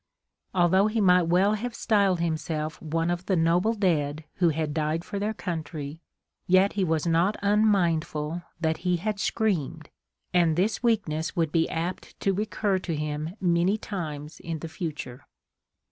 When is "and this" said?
10.33-10.81